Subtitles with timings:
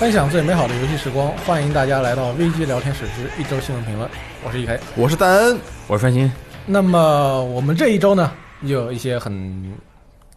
[0.00, 4.08] 分享最美好的游戏时光，欢迎大家来到 VG 聊天室之一周新闻评论。
[4.42, 6.32] 我是 EK，我是戴恩，我是范鑫。
[6.64, 8.32] 那么我们这一周呢，
[8.62, 9.62] 又有一些很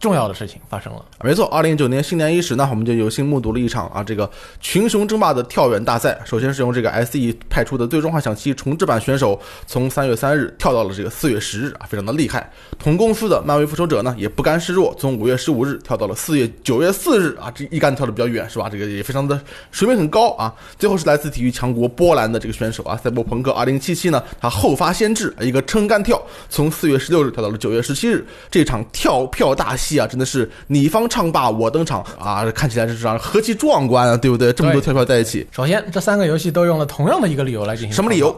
[0.00, 1.02] 重要的事情发生了。
[1.22, 6.20] 没错，二零一九年新年伊始呢，我们就有幸目睹了一场啊这个群雄争霸的跳远大赛。
[6.24, 12.52] 首先是用这个 SE 派出的《最终幻想七》重置版选手，从三月三日跳到了这个四月十日啊，非常的厉害。
[12.78, 18.68] 同公司的漫威复仇者呢，也不甘示弱，从五月十五日跳到了四月九月四日啊，这一杆跳的比较远是吧？
[18.68, 20.54] 这个也非常的水平很高啊。
[20.78, 28.26] 最后是来自体育强国波兰的这个选手啊，赛博朋克二零七七呢，他后发先至，一个撑杆跳，从四月十六日跳到了九月十七日。
[28.50, 34.52] 这场跳票大戏啊，真的是你方唱罢我登场啊，看起来这是让何其壮观啊，对不对？
[34.52, 38.34] 这么多跳票在一起，首先，这三个游戏都用了同样的一个理由来进行什么理由？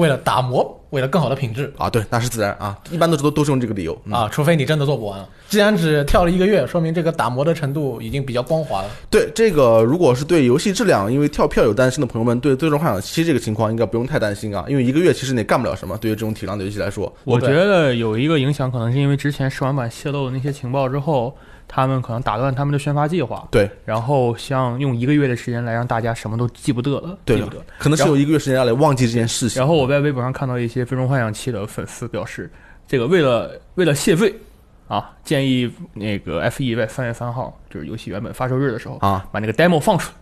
[0.00, 1.90] 为了打磨，为了更好的品质啊？
[1.90, 5.28] 对，那是自然啊，一般都是都都是用这个理由啊，除非你真的做不完了。
[5.50, 8.88] 既然只跳了一个月，说明这个打磨的程度已经比较光滑了。
[9.10, 15.98] 对这个，如果是对游戏质量因为跳票有担心的朋友们，对《最终幻想七》这个情况应该不用太担心啊，因为一个月其实你也干不了什么。
[15.98, 21.36] 对于这种体量的游戏来说，我觉得有一个影响，可能是因为之前试玩版泄露的那些情报之后。
[21.72, 29.60] 他们可能打断他们的宣发计划，对，然后像用一个月的时间来让大家什么都记不得了，对，记不得，可能是有一个月时间来忘记这件事情。
[29.60, 32.50] 然后我在微博上看到一些《最终幻想七》的粉丝表示，
[32.88, 34.34] 这个为了为了谢罪
[34.88, 40.16] 啊，建议那个 F E 在三月三号，就是游戏原本发售日的时候啊，把那个 demo 放出来，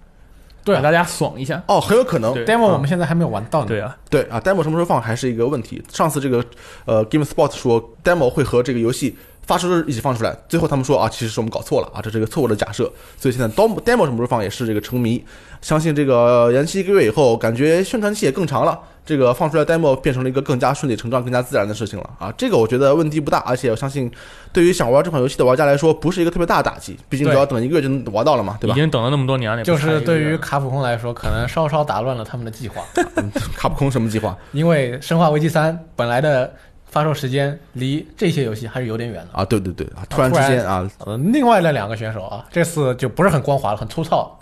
[0.64, 1.64] 对，让大家爽一下。
[1.66, 3.68] 哦，很有可能 demo 我们现在还没有玩到呢。
[3.68, 5.82] 对啊，对啊，demo 什么时候放还是一个问题。
[5.88, 6.44] 上次这个
[6.84, 9.16] 呃 Game Spot 说 demo 会和这个游戏。
[9.48, 12.84] 发售日一起放出来，最后他们说啊，其实是我们搞错了啊，这是一个错误的假设，
[13.16, 15.24] 所以现在 demo demo 什么时候放也是这个成谜。
[15.62, 22.30] 相信这个延期一个月以后，感觉宣传期也更长了，这个放出来 demo 变成了一个更加顺理成章、更加自然的事情了啊。
[22.36, 24.12] 这个我觉得问题不大，而且我相信
[24.52, 28.74] 对于想玩这款游戏的玩家来说，不是一个特别大的打击，毕竟只要等一个月就能玩到了嘛，对吧？
[28.74, 32.84] 已经等了那么多年了，就是对于卡普空来说，可能稍稍打乱了他们的计划。
[33.56, 34.36] 卡普空什么计划？
[34.52, 36.52] 因为《生化危机三》本来的。
[36.90, 39.44] 发售时间离这些游戏还是有点远的啊！
[39.44, 40.06] 对对对啊！
[40.08, 44.36] 突然之间啊，呃，另外那两个选手啊，这次就不是很光滑了，很粗糙，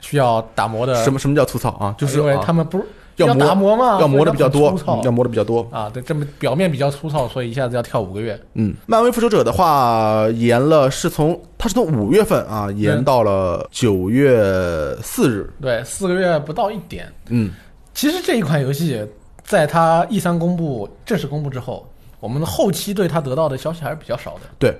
[0.00, 1.02] 需要打磨的。
[1.02, 1.94] 什么什么叫粗糙啊？
[1.98, 2.84] 就是因为他们不是
[3.16, 5.88] 要打磨嘛，要磨的比较多，要磨的比较多啊！
[5.88, 8.38] 对，这么表面比较粗糙，所以一下子要跳五个月。
[8.54, 17.10] 嗯，漫威复仇者的话延了，是从它是从五月份啊延到了九月四日，对，四个月不到一点。
[17.30, 17.50] 嗯，
[17.94, 19.02] 其实这一款游戏。
[19.50, 21.84] 在它 E 三公布正式公布之后，
[22.20, 24.42] 我们的后期对它得到的消息还是比较少的。
[24.60, 24.72] 对，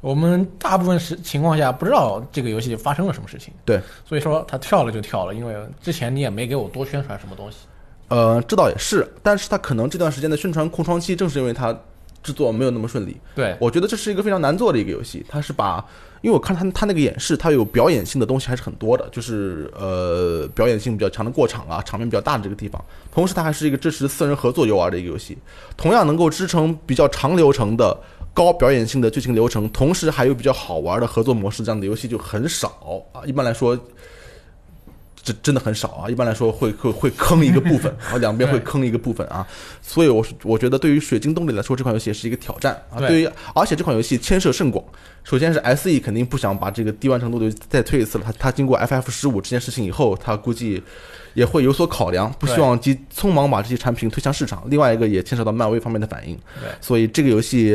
[0.00, 3.54] 我们大部分时情况下不知道这个游戏发生了什么事情。
[3.64, 7.58] 对，所以说它跳了就跳了，因为之前你也没给我多宣传什么东西。
[8.08, 11.72] 呃，这倒也是，但是它可能这段时间的宣传空窗期，正是因为它
[12.20, 13.16] 制作没有那么顺利。
[13.36, 15.84] 对，我觉得这是一个非常难做的一个游戏，它是把。
[16.20, 22.82] 因为我看他他那个演示，他有表演性的东西还是很多的，就是呃表演性比较强的过场啊，场面比较大的这个地方。
[23.12, 25.36] 同时，它还是一个支持四人合作游玩的一个游戏，
[25.76, 27.98] 同样能够支撑比较长流程的
[28.34, 33.22] 高表演性的剧情流程，同时还有比较好玩的合作模式，这样的游戏就很少啊。
[33.24, 33.78] 一般来说。
[35.22, 36.08] 这真的很少啊！
[36.08, 39.46] 一般来说会会会坑一个部分，然 后两边会坑一个部分啊，
[39.82, 42.98] 所以我我觉得对于水晶动力来说，这款游戏也是一个挑战啊。
[43.00, 44.82] 对于而且这款游戏牵涉甚广，
[45.24, 50.82] 首先是 SE 肯定不想把这个低完成度的再推一次了，他他经过 FF 十五这件事情以后，他估计
[51.34, 54.62] 也会有所考量，不希望急匆忙把这些产品推向市场。
[54.66, 57.74] 另外一个也牵扯到漫威方面的反应，对，所以这个游戏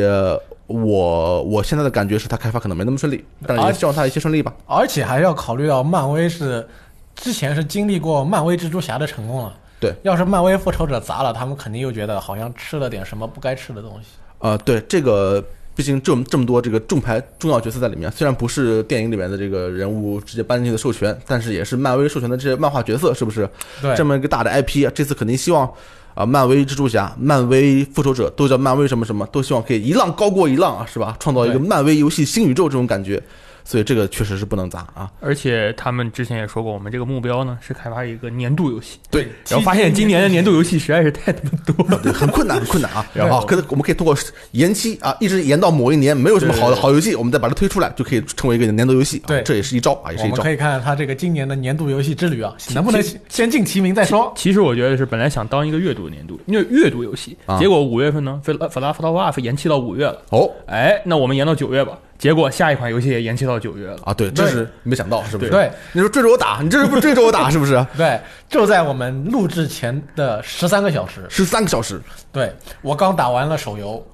[0.66, 4.52] 我我现在的感觉是它开发可能没那么顺利，但是也希望它一切顺利吧。
[4.66, 6.66] 而且还要考虑到漫威是。
[7.14, 9.94] 之前是经历过漫威蜘蛛侠的成功了，对。
[10.02, 14.08] 要是漫威复仇者砸了，他们肯定又觉得好像吃了点什么不该吃的东西。
[14.38, 15.42] 呃，对，这个
[15.74, 23.48] 毕竟这么这么多这个重牌重要角色在里面，虽然不是电影里面的这个人物直接搬进去的授权，但是也是漫威授权的这些漫画角色，是不是？
[23.80, 23.94] 对。
[23.96, 25.72] 这么一个大的 IP 啊，这次肯定希望
[26.14, 31.16] 啊，漫威蜘蛛侠、漫威复仇者都叫漫威什么什么，都希望可以一浪高过一浪啊，是吧？
[31.18, 33.22] 创造一个漫威游戏新宇宙这种感觉。
[33.64, 35.10] 所以这个确实是不能砸啊！
[35.20, 38.98] 而且他们之前也说过，我们这个目标呢是开发一个年度游戏。
[39.10, 43.06] 对，然后发现今年的年度游戏实在是太他妈多了，对，很困难，很困难啊！
[43.14, 44.14] 然后可能我们可以通过
[44.52, 49.22] 延期啊，一直延到某一年没有什么好的好游戏，我们再把它推出来，就可以成为一个年度游戏。
[49.26, 50.32] 对，这也是一招啊，也是一招。
[50.32, 54.32] 我们可以看看他这个今年的年度游戏之旅啊，能不能先进提名再说？
[54.36, 60.22] 其实我觉得是本来想当一个月度年度，因为月度游戏，结果五月份呢，《弗拉弗拉弗拉瓦》延期到五月了。
[60.30, 61.98] 哦，哎，那我们延到九月吧。
[62.18, 64.14] 结果下一款游戏也延期到九月了啊！
[64.14, 65.50] 对，这是没想到，是不是？
[65.50, 67.84] 对，你说追着我打，你这是不是 追着我打，是不是？
[67.96, 68.18] 对，
[68.48, 72.00] 就在我们录制前的十三个小时，十三个小时。
[72.32, 72.52] 对
[72.82, 74.04] 我刚打完了手游，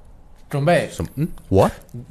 [0.49, 1.09] 准备什么？
[1.15, 1.69] 嗯，我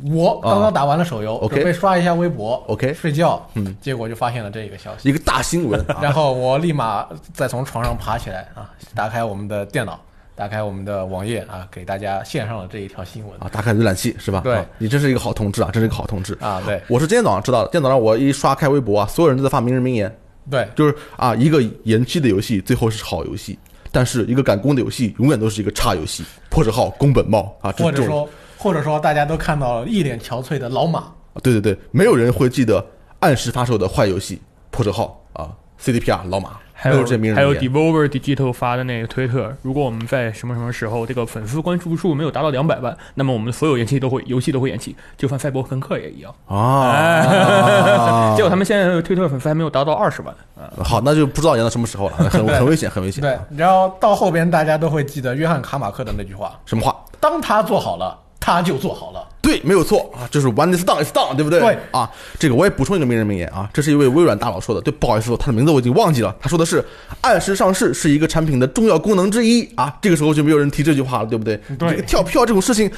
[0.09, 10.01] 我刚刚打完了手游，准备刷一下微博，OK，睡觉，嗯，结果就发现了这个消息，一个大新闻，然后我立马再从床上爬起来啊，打开我们的电脑。
[10.41, 13.47] 打开我们的网页啊，给大家献上了这一条新闻啊。
[13.53, 14.41] 打开浏览器是吧？
[14.43, 16.63] 对，你真是一个好同志啊，真是一个好同志啊。
[16.65, 17.67] 对，我是今天早上知道的。
[17.67, 20.11] 今天早上我一刷开微博啊，所有人都在发名人名言。
[20.51, 23.59] 对，就是啊，一个延期的游戏最后是好游戏，
[23.93, 26.25] 但是一个赶工的游戏永远都是一个差游戏。
[26.49, 28.27] 破折号宫本茂啊，或者说
[28.57, 31.13] 或者说大家都看到了一脸憔悴的老马。
[31.43, 32.83] 对对对，没有人会记得
[33.19, 34.41] 按时发售的坏游戏。
[34.71, 36.59] 破折号啊，CDPR 老马。
[36.82, 37.05] 还有
[37.35, 48.35] 还有 Devolver Digital 发的那个推特，如果我们在什么什么时候这个粉丝关注数没有达到两百万，那么我们所有延期都会游戏都会延期，就算赛博朋克也一样啊。
[48.35, 50.35] 结果他们现在推特粉丝还没有达到二十万
[50.82, 53.21] 好，那就不知道延到什么时候了，很很危险，很危险。
[53.21, 56.97] 对，然后到后边大家都会记得约翰卡马克的那句话，什么话？
[57.21, 58.19] 当他做好了。
[58.43, 61.61] 他就做好了，对，没有错啊，就是 one is done is done，对不对？
[61.61, 66.35] 对啊，这个我也补充一个名人名言啊，这是一位微软大佬说的，对，不好意思，他的名字我已经忘记了。
[66.41, 66.83] 他说的是，
[67.21, 69.95] 按时上市是一个产品的重要功能之一啊。
[70.01, 71.61] 这个时候就没有人提这句话了，对不对？
[71.79, 72.91] 对，跳票这种事情，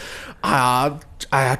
[0.42, 0.92] 哎呀，
[1.30, 1.58] 哎呀，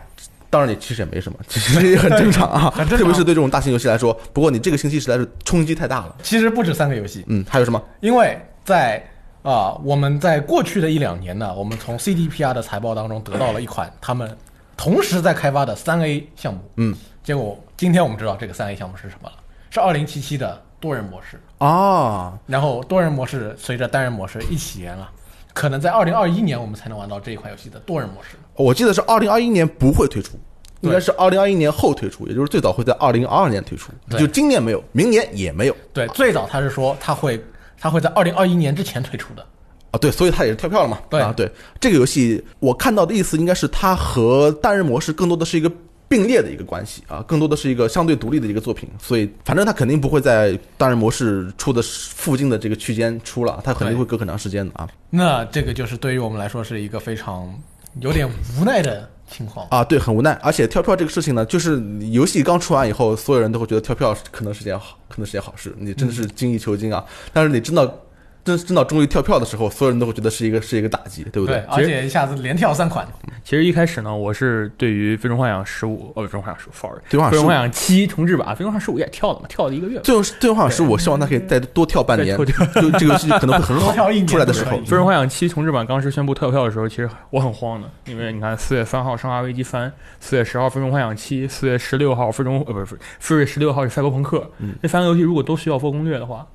[0.49, 4.17] 当然你其实也没什么，其实也很正常啊，特别是对这种大型游戏来说。
[4.33, 6.15] 不过你这个星期实在是冲击太大了。
[6.23, 7.83] 其实不止三个游戏，嗯，还有什么？
[8.01, 9.05] 因为在。
[9.43, 14.37] 啊，我们在过去的一两年呢，我们从 CDPR 的财报当中得到了一款他们
[14.77, 16.61] 同时在开发的三 A 项目。
[16.77, 19.35] 嗯，结果今天我们知道这个三 A 项目是什么了，
[19.71, 22.39] 是二零七七的多人模式啊。
[22.47, 25.11] 然后多人模式随着单人模式一起延了，
[25.53, 28.37] 可能在二零二一年我们才能玩到这一款游戏的多人模式。
[28.55, 30.39] 我记得是二零二一年不会推出，
[30.83, 35.77] 应该是二零二一年后推出，也就是最早会在二零二二年推出，就今年没有，明年也没有。
[35.93, 37.43] 对，最早他是说他会。
[37.83, 39.45] 它会在二零二一年之前推出的
[39.91, 41.01] 啊，对，所以它也是跳票了嘛。
[41.11, 41.51] 对啊，对
[41.81, 45.71] 这个游戏，我看到的意思应该是它和单人模式更多的是一个
[46.09, 48.89] 并列的一个关系啊，更多的是一个相对独立的一个作品。
[49.01, 54.89] 所以，反正它肯定不会在单人模式出的附近的这个区间出了，它肯定会隔很长时间的啊。
[55.11, 57.53] 那这个就是对于我们来说是一个非常
[58.01, 59.11] 有点无奈的。
[59.33, 60.33] 情况啊，对，很无奈。
[60.43, 65.75] 而且跳票这个事情呢，就是游戏刚出完以后，所有人都会觉得跳票可能是件好，可能是件好事。
[65.79, 67.05] 你真的是精益求精啊！
[67.33, 67.99] 但是你真的。
[68.45, 71.57] 真真到终于跳票的时候，所有人都会觉得是一个是一个打击，对不对？
[71.57, 73.07] 对，而且一下子连跳三款。
[73.45, 76.97] 其实一开始呢，我是对于《最终幻想十五》哦，《最终幻想十五》，sorry，
[77.31, 80.01] 《最终幻想七》重置版，《最终幻想十五》也跳了嘛，跳了一个月。
[80.01, 83.93] 最后最终幻想十五，我希望它可以再多跳半年，就这个游戏可能会很好。
[84.27, 89.89] 出来的时候，《最终幻想七》重置版当时宣布跳票的时候，其实我很慌的，因为你看四月三号《生化危机三》，
[90.21, 94.39] 四月十号《最终幻想七》，四月十六号《最终》呃不是四月十六号是《赛博朋克》，
[94.83, 96.47] 这三个游戏如果都需要做攻略的话。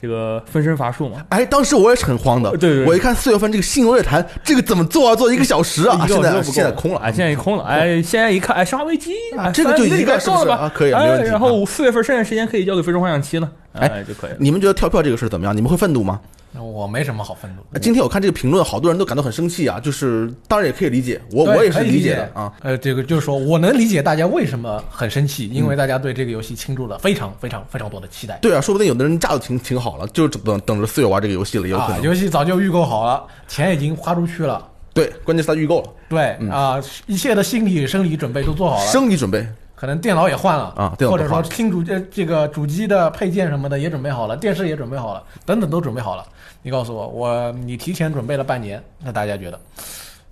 [0.00, 1.24] 这个分身乏术嘛？
[1.28, 2.50] 哎，当时我也是很慌的。
[2.52, 5.14] 对对，我一看四月份这个新游乐坛，这个怎么做啊？
[5.14, 6.06] 做一个小时啊？
[6.08, 7.64] 现在现在空了哎，现在空了。
[7.64, 10.72] 哎，现在一看，哎，生化危机啊，这个就一个是了吧？
[10.74, 11.28] 可以，没问题。
[11.28, 14.36] 然后四月份剩下时间可以交给《非洲幻想七》了，哎就可以了。
[14.38, 15.54] 你们觉得跳票这个事怎么样？
[15.56, 16.18] 你们会愤怒吗？
[16.58, 17.78] 我没什么好愤怒。
[17.78, 19.78] 今天我看这个评论，好多人都感到很生气啊。
[19.78, 22.52] 就是当然也可以理解，我我也是理解的啊。
[22.60, 28.38] 呃，这个就是说我能理解大家为什么很生气，因为大家对这个游戏倾注了非常非常非常多的期待。
[28.42, 32.02] 对啊，说不定有的人价都挺挺好了，就等等着四月玩这个游戏了，有可能。
[32.02, 34.66] 游戏早就预购好了，钱已经花出去了。
[34.92, 35.88] 对，关键是他预购了。
[36.08, 38.90] 对啊，一切的心理生理准备都做好了。
[38.90, 39.46] 生理准备。
[39.80, 46.26] 可能电脑也换了啊，或者说新主这这个主机的配件什么的也准备好了，电视也准备好了，等等都准备好了。
[46.60, 49.58] 你告诉我，我你提前准备了半年，那大家觉得？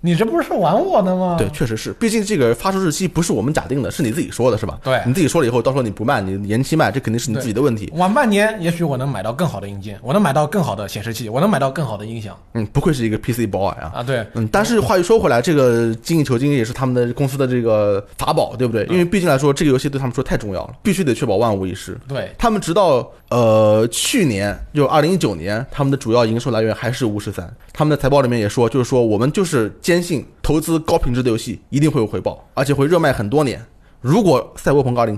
[0.01, 1.35] 你这不是玩我的吗？
[1.37, 4.79] 对，确实是，毕竟这个发售日期不是我们假定的，是你自己说的，是吧？
[4.83, 7.91] 对，你自己说了以后，到时候你不卖，你延期卖，这肯定是你自己的问题。
[7.95, 12.37] 晚半年，也许我能买到更好的硬件，我能买到更好的显示器，我能买到更好的音响。
[12.53, 13.91] 嗯，不愧是一个 PC boy 啊！
[13.95, 18.85] 啊，对，嗯，但是话又说回来，这个精益求精也是他们的公司的这个法宝，对不对？
[18.85, 21.97] 因为毕竟来说，这个游戏对他们说太重要了，必须得确保万无一失。
[22.07, 27.53] 对他们，直到呃去年，就二零一九年，他们的主要营收来源还是巫师三。
[27.73, 30.77] 他们的财报里面也说，就是说我们就是坚信投资。
[30.77, 33.59] 高品质的游戏一定会有回报，而且会热卖很多年。
[34.01, 35.17] 如果《赛博朋克2077》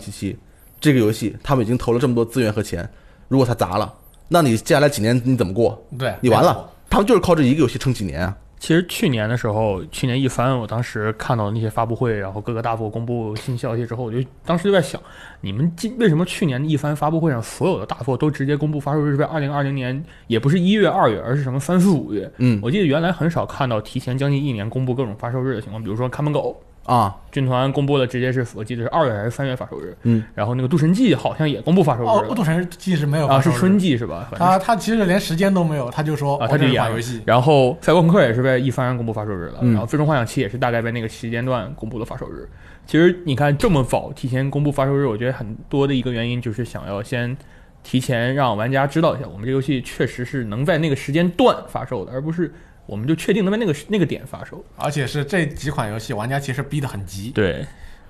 [0.79, 2.89] 这个游戏他们已经投了这么多资源和钱，
[3.27, 3.93] 如果它砸了，
[4.29, 5.85] 那你接下来几年你怎么过？
[5.99, 6.71] 对你完了。
[6.89, 8.37] 他们就是靠这一个游戏撑几年啊。
[8.61, 15.01] 其实去年的时候，去年一翻，我当时看到那些发布会，然后各个大作公布新消息之后，我就当时就在想，
[15.41, 22.31] 你们今为什么去年的一番发布会上，所有的大作都直接公布发售日在二零二零年，也不是一月、二月，而是什么三四五月？
[22.37, 26.55] 嗯，我记得原来很少看到提前将近一年公布各种发售日的情况，比如说看门狗。
[26.83, 34.29] 啊，军团公布的直接是我记得是二月还是三月发售日，嗯，然后那个《渡神记》好像也公布发售日哦，了渡神记是没有啊，是春季是吧？
[34.35, 37.21] 他他其实连时间都没有，他就说啊，他就演了游戏。
[37.25, 39.73] 然后赛博朋克也是在一三公布发售日了，嗯。
[39.73, 42.49] 然后最终幻想七也是大概在那个时间段公布了发售日。
[42.87, 47.37] 其实你看这么早提前公布发售日，我觉得很多的一个原因就是想要先
[47.83, 52.51] 提前让玩家知道一下，我们这游戏确实是能在那个时间段发售的，而不是
[52.91, 54.61] 我们就确定能在那个那个点发售。
[54.75, 57.65] 而且是这几款游戏，玩家其实逼得很急，对，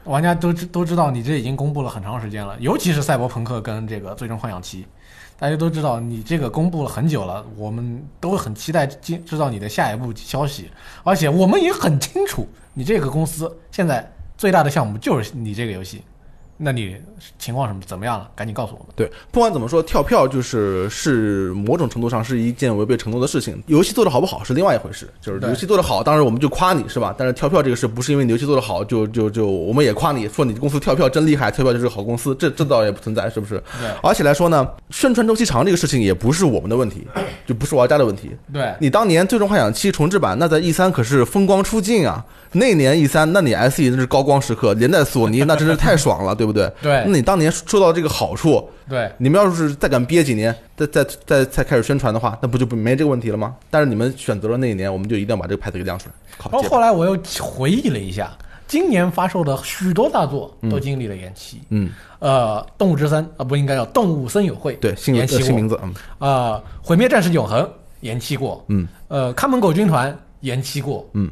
[0.06, 4.84] 玩家都知都知道你这已经公布了很长时间了，尤其是赛博朋克跟这个最终幻想七，
[5.38, 10.72] 大家都知道你这个公布了很久了，我们都很期待知知道你的下一步消息，
[11.04, 16.02] 而且我们也很清楚，你这个公司现在最大的项目就是你这个游戏，
[16.64, 16.96] 那你
[17.40, 18.30] 情况什么怎么样了？
[18.36, 18.88] 赶紧告诉我们。
[18.96, 23.62] 对，不管怎么说，跳票就是是某种程度上是一件违背承诺的事情。
[23.66, 27.16] 游戏做的好不好是另外一回事，就是游戏做的好，当然我们就夸你是吧？
[27.18, 33.62] 但是跳票这个事不是因为你游戏做的好就就就我们也夸你说你公司跳票真厉害，跳票就是个好公司，这这倒也不存在，是不是？
[33.80, 37.08] 对而且来说呢，宣传周期长这个事情也不是我们的问题，
[37.46, 38.32] 就不是玩家的问题。
[38.54, 42.24] 对，你当年《最终幻想七》重置版，那在 E 三可是风光出尽啊！
[42.52, 46.72] 那年 E 三，那你 SE 那是高光时刻，连带索尼 那真是太爽了，对不对？
[46.82, 53.56] 对那你当年受到这个好处，对，你们要是再敢憋几年，再再再再开始宣传的话，那不就不没这个问题了吗？
[53.70, 56.16] 但是你们选择了那一年，我们就一定要把这个牌子给亮出来。
[56.52, 58.36] 然后后来我又回忆了一下，
[58.68, 61.62] 今年发售的许多大作都经历了延期。
[61.70, 61.90] 嗯，
[62.20, 65.40] 呃，《动物之森》啊，不应该叫《动物森友会》，对，新延期过。
[65.40, 67.64] 呃新名字，嗯啊，《毁灭战士永恒》
[68.02, 68.64] 延期过。
[68.68, 71.08] 嗯，呃，《看门狗军团》延期过。
[71.14, 71.30] 嗯，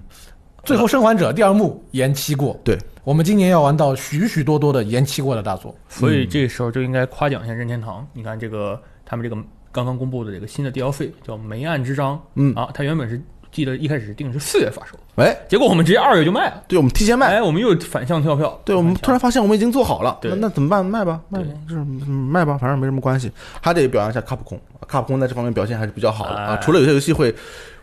[0.64, 2.60] 最后生还者》第二幕延期过。
[2.64, 5.76] 对，我们今年要玩到许许多多的延期过的大作。
[5.88, 8.06] 所以这个时候就应该夸奖一下任天堂。
[8.14, 9.36] 你看这个他们这个
[9.72, 20.86] 刚刚公布的这个新的 DLC 叫《梅暗之章》，嗯啊，它原本是记得一开始是定是四月发售，哎，结果我们直接二月就卖了，对我们提前卖，哎，我们又反向跳票，对我们突然发现我们已经做好了，对那那怎么办？
[20.86, 23.32] 卖吧，卖吧，就是嗯卖吧，反正没什么关系。
[23.60, 26.54] 还得表扬一下卡普空，卡普空在这方面表现还是比较好的啊。
[26.54, 27.34] 哎除了有些游戏会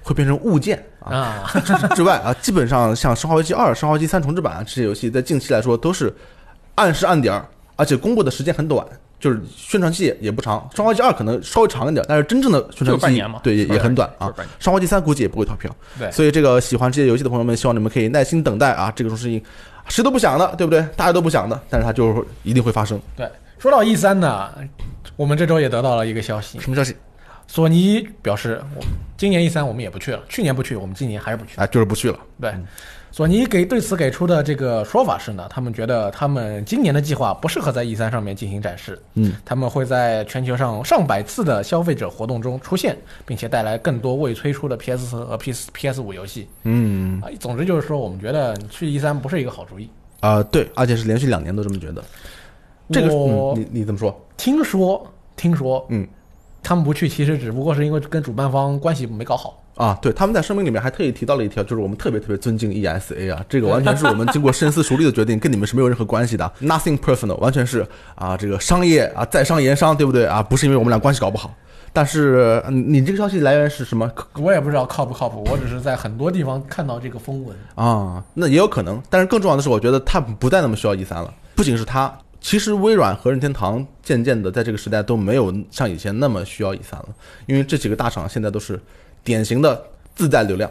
[0.06, 6.14] 会变成物件啊啊，之 之外啊，基本上像《生化危机二》《生化危机三重置版》啊这些游戏，在近期来说都是
[6.76, 7.44] 按时按点儿，
[7.74, 8.86] 而且公布的时间很短。
[9.18, 18.92] 就是宣传期也不长，《生化危机二》可能稍微长一点，但是真正的宣传期对也也很短啊生化危机三》估计也不会逃票，对所以这个喜欢这些游戏的朋友们，希望你们可以耐心等待啊。
[18.94, 19.42] 这种事情
[19.88, 20.86] 谁都不想的，对不对？
[20.96, 23.00] 大家都不想的，但是它就是一定会发生。
[23.16, 23.26] 对。
[23.58, 24.50] 说到 E 三呢，
[25.16, 26.94] 我们这周也得到了一个消息，什么消息？
[27.46, 28.82] 索尼表示，我
[29.16, 31.52] 今年 E 三我们也不去了，去年不去，我们今年还是不去。
[31.56, 32.18] 哎，就是不去了。
[32.40, 32.52] 对，
[33.12, 46.48] 索尼给对此给出的这个说法是呢，他们觉得他们今年的计划不适合在 E 三上面进行展示，嗯，他们会在全球上上百次的消费者活动中出现，并且带来更多未推出的 PS 和 PS PS 五游戏。
[46.64, 49.88] 嗯啊，总之就是说，我们觉得去 E 三不是一个好主意。
[50.20, 52.02] 啊、对，而且是连续两年都这么觉得。
[52.90, 54.14] 这个，嗯，你你怎么说？
[54.36, 56.06] 听说，听说，嗯，
[56.66, 59.62] 他们不去，其实只不过是因为跟主办方关系没搞好。
[59.76, 70.42] 啊，对，他们在声明里面还特意提到了一条，就是我们特别特别尊敬 ESA 啊，这个完全是我们经过深思熟虑的决定，跟你们是没有任何关系的， nothing personal，完全是啊，这个商业啊，在商言商，对不对啊？
[70.42, 71.54] 不是因为我们俩关系搞不好。
[71.92, 77.56] 但是嗯你这个消息来源是什么 我也不知道靠不靠谱，我只是在很多地方看到这个风闻。
[77.74, 78.22] 啊？
[78.34, 81.32] 那也有可能，但是更重要的是，我觉得他不再那么需要 E 三了。
[81.54, 82.12] 不仅是它，
[82.46, 87.08] 其实微软和任天堂渐渐的在这个时代都没有像以前那么需要 E 三了，
[87.46, 88.80] 因为这几个大厂现在都是
[89.24, 89.82] 典型的
[90.14, 90.70] 自带流量，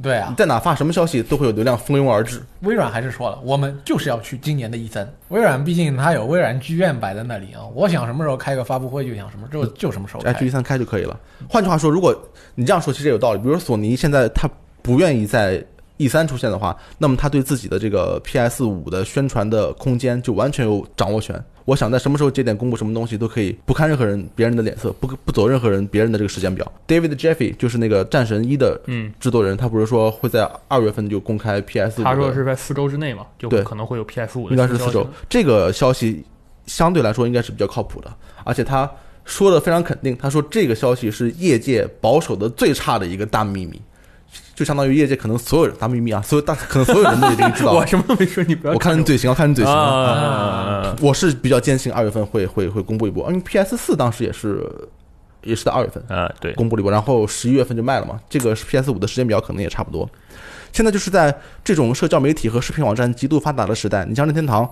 [0.00, 2.40] 对啊你，在哪发什么消息都会有流量蜂拥而至。
[2.60, 5.12] 微软还是说了，我们就是要去今年的 E 三。
[5.30, 10.46] 微软毕竟它有微软剧院摆在那里啊，我想什么时候开个发布会就想什么时候就什么时候哎，开去。
[10.46, 11.18] E 三开就可以了。
[11.48, 12.16] 换句话说，如果
[12.54, 13.40] 你这样说，其实也有道理。
[13.40, 14.48] 比如说索尼现在它
[14.82, 15.60] 不愿意在
[15.98, 21.40] E 三出现的话，那么他对自己的这个 PS 五的宣传的空间就完全有掌握权。
[21.64, 26.66] 我想在什么时候节点公布什么东西，都可以不看任何人别人的脸色，不不走任何人别人的这个时间表。
[26.86, 35.06] David Jeffy 就是那个战神一的嗯，制作人，他不是说会在二月份就公开 PS 五他说，是在四周之内嘛，就对可能会有 PS 五的应该是四周。
[35.28, 36.24] 这个消息
[36.64, 38.10] 相对来说应该是比较靠谱的，
[38.44, 38.90] 而且他
[39.26, 43.78] 说的非常肯定，他说这个消息是业界保守的最差的一个大秘密，
[44.54, 47.86] 就相当于业界可能所有人大秘密啊，所有大可能所有人都已经知道 我。
[47.86, 49.80] 什么都没说，你不要我看你嘴型，我看你嘴型啊。
[49.80, 54.68] 啊，我是比较坚信二月份会会会公布一波，因为 PS 四当时也是
[55.42, 58.18] 也是在二月份啊，对，公布了一波，然后十一月份就卖了嘛。
[58.28, 60.08] 这个 PS 五的时间表可能也差不多。
[60.72, 64.68] 现在就是在这种社交媒体和视频网站极度发达的时代，你像任天堂，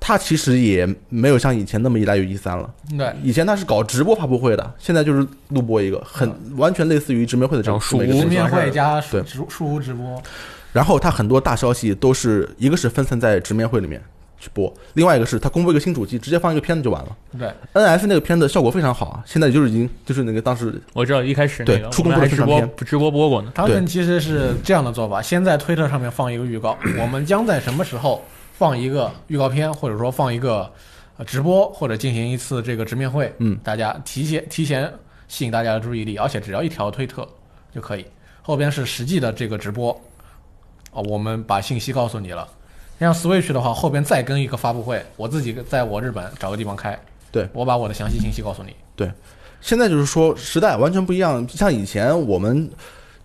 [0.00, 2.70] 它其实也没有像以前那么依赖于 E 三了。
[2.96, 9.20] 对，以前它是搞直播发布会的，现在就是录播一个，很完全类似于直面会的这种数直面会加对。
[9.22, 10.22] 直数屋直播，
[10.72, 14.00] 然后它很多大消息都是一个是分散在直面会里面
[14.40, 17.16] 去播，另外一个是它公布一个新主机，直接放一个片子就完了。
[17.36, 22.86] 对，，N S 那个片子效果非常好啊，现在就是已经就是那个当时我知道一开始对出公布我们还直播的宣传片。
[22.86, 23.50] 直播播过呢。
[23.54, 28.22] 他们其实是这样的做法：先在推特上面放一个预告，我们将在什么时候
[28.58, 30.68] 放一个预告片，或者说放一个
[31.16, 34.92] 呃直播，或者进行一次这个直面会，嗯，大家提前提前
[35.28, 37.26] 吸引大家的注意力，而且只要一条推特
[37.72, 38.04] 就可以，
[38.42, 39.92] 后边是实际的这个直播，
[40.90, 42.48] 哦，我们把信息告诉你了。
[42.98, 46.98] 像 Switch 的话，后边再跟一个发布会，我自己在我日本找个地方开，
[47.30, 48.74] 对我把我的详细信息告诉你。
[48.96, 49.08] 对
[49.60, 52.68] 现在就是说时代完全不一样，像以前我们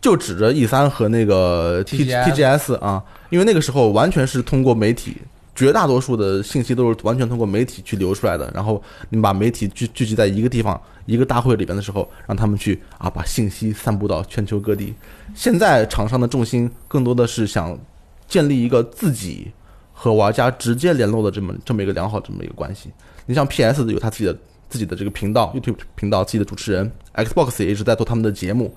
[0.03, 5.15] 就指着 E 三和那个 T TGS TGS 啊，因为那个时候完全是通过媒体，
[5.55, 8.51] 绝大多数的信息都是完全通过媒体去流出来的。
[8.53, 14.93] 然后你把媒体聚聚集在一个地方，一个大会里边的时候，让他们去啊把信息散布到全球各地。
[15.33, 17.79] 现在厂商的重心更多的是想
[18.27, 19.49] 建立一个自己
[19.93, 22.89] 和玩家直接联络的这么这么一个良好这么一个关系。
[23.25, 28.75] 你像 PS 有他自己的自己的这个频道 YouTube 频道，自己的主持人，Xbox 也一直在做他们的节目。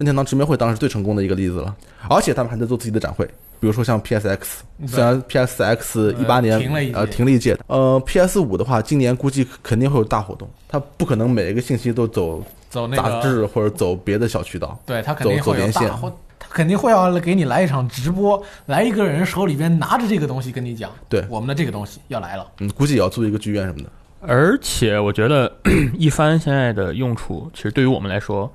[0.00, 1.76] 任天堂直面会当然是最成功的一个例子了，
[2.08, 3.26] 而且他们还在做自己的展会，
[3.60, 4.38] 比如说像 PSX，
[4.78, 14.80] 对虽然 PSX 一八年停了一届呃停了一届，呃 PS 五的话，今年估计肯定会有大活动，它不可能每一个信息都走走那杂志或者走别的小渠道。
[14.86, 22.50] 对他肯定会有走走连线他肯定会要给你来一场直播，来一个人手里边拿着这个东西跟你讲，对我们的这个东西要来了。
[22.60, 23.90] 嗯，估计也要租一个剧院什么的。
[24.22, 25.52] 而且我觉得
[25.98, 28.50] 一番现在的用处，其实对于我们来说，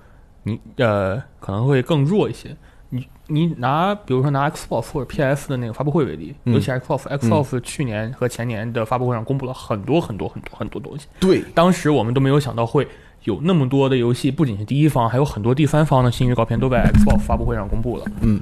[0.46, 2.56] 你呃可能会更弱一些。
[2.90, 12.88] 你你拿比如说拿 Xbox 或者 PS 的那个发布会为例，嗯尤其 Xbox，Xbox 去年和前年的发布会上公布了很多很多很多很多东西，对，当时我们都没有想到会
[13.24, 18.06] 有那么多的游戏，不仅是第一方，还有很多第三方的新预告片都在 Xbox 发布会上公布了。
[18.22, 18.40] 嗯，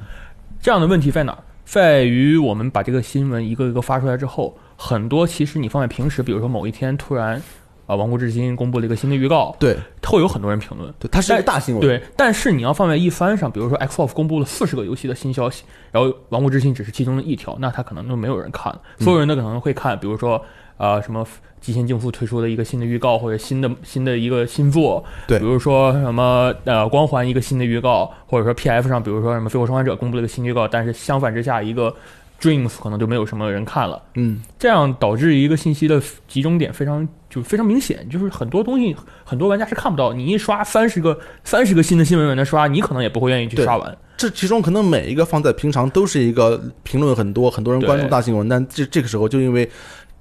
[0.62, 1.40] 这样的问题在哪儿？
[1.66, 7.42] 在于我们把这个新闻一个一个发出来之后，很多其实你放在平时，比如说某一天突然，
[7.86, 10.94] 啊，《王国之心》公布了一个新的预告，对会有很多人评论。
[11.00, 11.82] 对，它是一个大新闻。
[11.82, 18.82] 对，但是你要放在一番上，比如说 Xbox 公布了四十个游戏的新消息，然后《王国之心》只是其中的一条，那它可能就没有人看了。
[19.00, 20.42] 所有人都可能会看，比如说
[20.78, 21.24] 呃什么
[21.60, 31.94] 《极限竞速》推出的一个新的预告，或者新的新的一个新作，对比如说什么呃光环一个新的预告，或者说 PF 上，比如说什么《最后生还者》公布了一个新预告，但是相反之下，一个
[32.42, 34.02] Dreams 可能就没有什么人看了。
[34.16, 43.98] 嗯，这样导致一个信息的集中点非常就非常明显，就是很多东西很多玩家是看不到，你一刷三十个三十个新的新闻文的刷，你可能也不会愿意去刷完。
[44.16, 49.70] 这其中可能每一个放在平常都是一个评论很多，很多人关注大新闻，但这这个时候就因为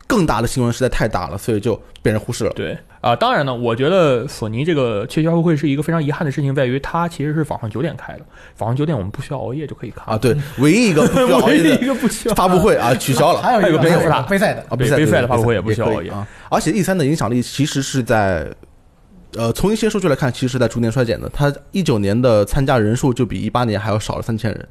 [0.07, 2.51] 更大的新闻实在太大了，所以就被人忽视了。
[2.55, 8.21] 对啊、当然呢，我觉得索尼这个确发布会是一个非常遗憾的事情，在于它其实是早上九点开的，
[8.55, 13.43] 早上九点我们不需要熬夜就可以看啊，对， 唯一一个不需要 熬唯一一夜的个不需要发布会啊取消了。
[13.43, 16.25] 还有一个没有杯赛杯赛的，啊，比赛杯赛的发布会也不需要熬夜啊。
[16.49, 18.49] 而且 E 三的影响力其实是在，
[19.37, 21.29] 呃，从一些数据来看，其实是在逐年衰减的。
[21.31, 24.69] 它一九年的参加人数就比一八年还要少了三千人。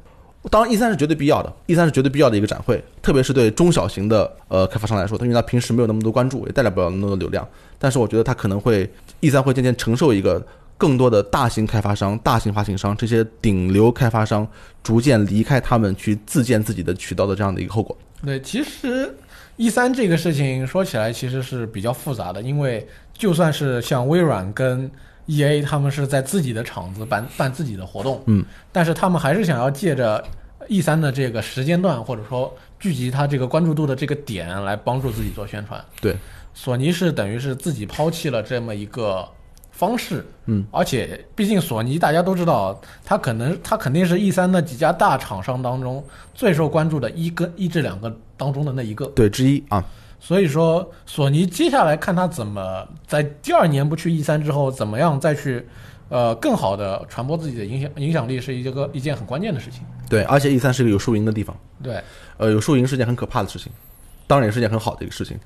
[0.50, 7.46] 当然，E 三是绝对必要的，E 三是绝对必要的一个展会，特别是对中小型的呃开发商来说，因为它平时没有那么多关注，也带来不了那么多流量。
[7.78, 10.44] 但是我觉得它可能会 E 三会渐渐承受一个
[10.76, 14.46] 更多的大型开发商、大型发行商这些顶流开发商
[14.82, 17.96] 逐渐离开他们去自建自己的渠道的这样的一个后果。
[18.24, 19.14] 对，其实
[19.58, 22.84] E 三这个事情说起来其实是比较复杂的，因为
[23.16, 24.90] 就算是像微软跟
[25.26, 30.22] E A 他们是在自己的厂子办办自己的活动，嗯，但是他们还是想要借着
[30.68, 35.82] E 三的这个时间段或者说聚集他这个关注度的这个点来帮助自己做宣传。
[36.00, 36.16] 对，
[36.54, 39.26] 索尼是等于是自己抛弃了这么一个
[39.70, 46.04] 方式，嗯，而且毕竟索尼大家都知道，它可能它肯定是 E 三那几家大厂商当中
[46.34, 49.84] 最受关注的一个一至两个当中的那一个，对之一啊，
[50.22, 55.66] 所以说索尼接下来看他怎么在第二年不去 E 三之后，怎么样再去。
[56.08, 59.80] 呃，更好的传播自己的影响影响力是一个一件很关键的事情。
[60.10, 61.56] 对，而且 E 三是一个有输赢的地方。
[61.82, 62.02] 对，
[62.36, 63.72] 呃，有输赢是件很可怕的事情，
[64.26, 65.38] 当然也是件很好的一个事情。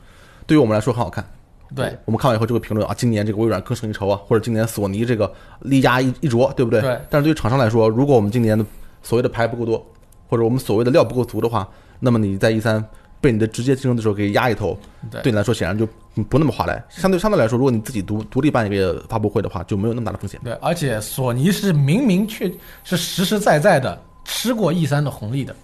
[0.44, 1.24] 对于我们来说很好看，
[1.72, 6.80] 对，我们看完以后就会评论啊，今年这个微软更胜一筹啊，或者今年索尼这个力压一一着，对不对？
[6.80, 8.66] 对但是对于厂商来说，如果我们今年的
[9.04, 9.86] 所谓的牌不够多，
[10.28, 11.68] 或者我们所谓的料不够足的话，
[12.00, 12.84] 那么你在 E 三
[13.20, 14.79] 被你的直接竞争对手给压一头，
[15.11, 15.87] 对对你来说显然就
[16.29, 16.83] 不那么划来。
[16.88, 20.40] 相对相对来说，如果你自己独独立办一个发布会的话，就没有那么大的风险。
[20.44, 22.50] 对，而且索尼是明明确
[22.85, 25.55] 是实实在在的吃过 E 三的红利的，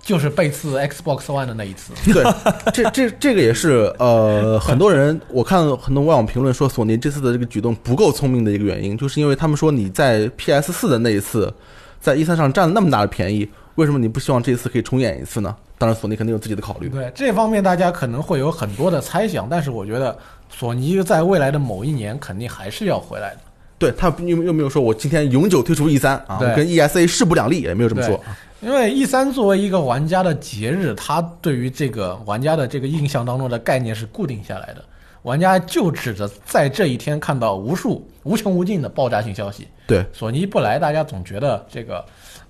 [0.00, 1.92] 就是背刺 Xbox One 的那一次。
[2.12, 2.24] 对，
[2.72, 11.52] 这这这个也是呃，很多人我看很多外网友评论说，索尼这次的这个举动不够聪明的一个原因，就是因为他们说你在 PS 四的那一次，
[12.00, 15.54] 在 E 三上占了那么大的便宜，为什么你不希望这一次可以重演一次呢？
[15.78, 16.88] 当然，索尼肯定有自己的考虑。
[16.88, 20.16] 对这方面，大家可能会有很多的猜想，但是我觉得
[20.48, 23.40] 索尼在未来的某一年肯定还是要回来的。
[23.76, 28.18] 对他又又没有说我今天永久退出 E 三啊，我跟 ESA 势不两立，也没有这么说。
[28.60, 34.82] 因为 E 三作为一个玩家的节日，它对于这个玩家的这个印象当中的概念是固定下来的，
[35.22, 39.66] 玩家就指着在这一天看到无数无穷无尽的爆炸性消息。
[39.86, 42.02] 对，索尼不来，大家总觉得这个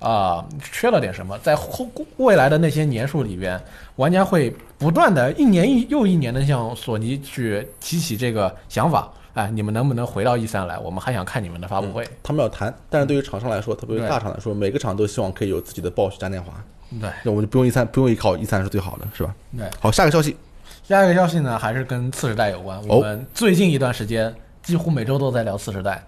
[0.05, 1.39] 啊、缺了点什么。
[1.39, 1.89] 在后
[2.19, 3.61] 未来的那些年数里边，
[3.97, 9.11] 玩家会不断的一年一又一年的向索尼去提起这个想法。
[9.33, 10.79] 哎，你们能不能回到 E 三来？
[10.79, 12.07] 我们还想看你们的发布会。
[12.23, 16.53] 他们要谈，但是对于厂商来说，特别是大厂来说，每个厂都希望可以有自己的暴雪嘉年华，
[17.01, 19.35] 对那我们就不用 E 三，不用依靠 E 三是最好的，是吧？
[19.57, 19.69] 对。
[19.81, 20.37] 好，下个消息，
[20.85, 22.81] 下一个消息呢，还是跟次时代有关。
[22.87, 26.01] 我们最近一段时间几乎每周都在聊次时代。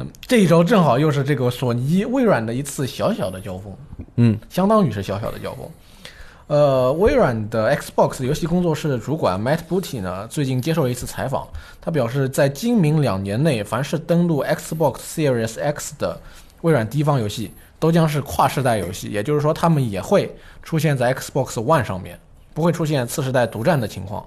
[0.00, 3.76] 那么这一周正好又是这个索尼、微软的一次小小的交锋，
[4.16, 5.68] 嗯，相当于是小小的交锋。
[6.46, 11.46] 呃，微软的 Xbox 游戏工作室的主管 Matt Booty 呢，最近接受了一次采访，
[11.82, 16.18] 他表示，在今明两年内，凡是登陆 Xbox Series X 的
[16.62, 22.18] 微软第一方游戏，都将是跨世代游戏，也就是说，他们也会出现在 Xbox One 上面，
[22.54, 24.26] 不会出现次世代独占的情况。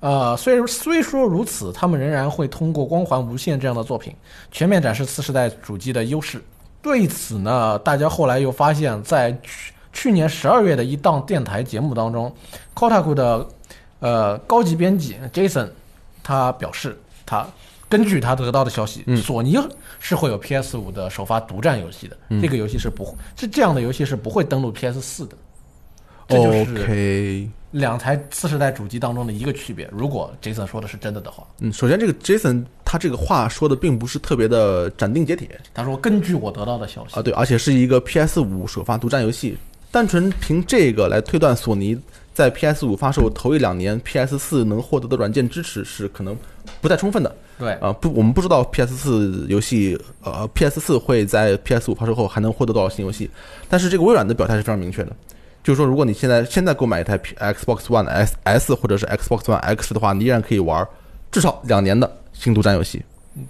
[0.00, 4.14] 呃，虽虽说如此，他们仍然会通过《光环无限》这样的作品，
[4.50, 6.42] 全面展示次世代主机的优势。
[6.82, 12.34] 对此呢，大家后来又发现，在去去年十二月的一档电台节目当中
[12.74, 13.46] ，Kotaku 的
[13.98, 15.68] 呃高级编辑 Jason
[16.22, 17.46] 他表示，他
[17.88, 19.58] 根据他得到的消息，嗯索尼
[19.98, 25.36] 是会有 PS 五的首发独占游戏的，嗯这个游戏是不会，这这样的游戏是不会登录 PS 四的。
[26.28, 29.88] 这就是 OK，两台次世代主机当中的一个区别。
[29.92, 39.56] 如果 Jason 说的是真的的话，嗯，首先这个 Jason 他这个话说的并不是特别的斩钉截铁他说根据我得到的消息啊，对，而且是一个 PS 五首发独占游戏，
[39.90, 41.98] 单纯凭这个来推断索尼
[42.32, 46.36] 在 PS 五发售头一两年 PS 四能获得的软件支持是可能
[46.80, 47.36] 不太充分的。
[47.58, 53.28] 对啊，不，我们不知道 PS 四游戏，呃，PS 四会在 PS 五发售后还能获得多少新游戏，
[53.68, 55.14] 但是这个微软的表态是非常明确的，
[55.62, 60.86] 就是说，如果你现在现在购买一台 Xbox One S S 或者是 Xbox One X 的话，你依然可以玩
[61.30, 63.02] 至少两年的星独占游戏。